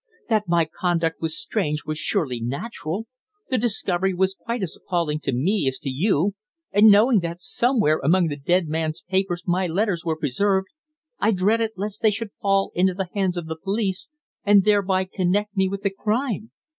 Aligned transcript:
"That 0.29 0.47
my 0.47 0.65
conduct 0.65 1.21
was 1.21 1.37
strange 1.37 1.85
was 1.85 1.99
surely 1.99 2.41
natural. 2.41 3.05
The 3.51 3.59
discovery 3.59 4.15
was 4.15 4.33
quite 4.33 4.63
as 4.63 4.75
appalling 4.75 5.19
to 5.19 5.31
me 5.31 5.67
as 5.67 5.77
to 5.77 5.91
you; 5.91 6.33
and, 6.71 6.87
knowing 6.89 7.19
that 7.19 7.39
somewhere 7.39 7.99
among 8.03 8.25
the 8.29 8.35
dead 8.35 8.67
man's 8.67 9.03
papers 9.07 9.43
my 9.45 9.67
letters 9.67 10.03
were 10.03 10.17
preserved, 10.17 10.69
I 11.19 11.29
dreaded 11.29 11.73
lest 11.75 12.01
they 12.01 12.09
should 12.09 12.33
fall 12.33 12.71
into 12.73 12.95
the 12.95 13.09
hands 13.13 13.37
of 13.37 13.45
the 13.45 13.59
police 13.63 14.09
and 14.43 14.63
thereby 14.63 15.03
connect 15.05 15.55
me 15.55 15.69
with 15.69 15.83
the 15.83 15.91
crime. 15.91 16.49